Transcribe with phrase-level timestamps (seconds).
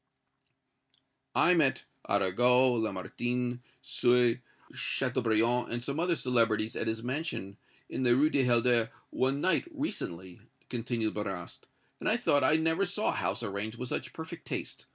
[1.35, 4.39] "I met Arago, Lamartine, Sue,
[4.73, 9.65] Châteaubriand and some other celebrities at his mansion in the Rue du Helder one night,
[9.69, 11.67] recently," continued Marrast,
[11.99, 14.87] "and I thought I never saw a house arranged with such perfect taste.